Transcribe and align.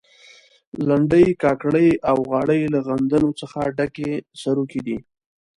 لنډۍ، 0.87 1.27
کاکړۍ 1.43 1.89
او 2.11 2.17
غاړې 2.29 2.59
له 2.73 2.79
غندنو 2.87 3.29
څخه 3.41 3.59
ډک 3.77 3.95
سروکي 4.41 4.81
دي. 4.87 4.97